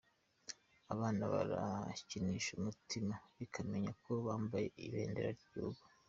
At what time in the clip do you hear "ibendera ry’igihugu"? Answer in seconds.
4.85-5.81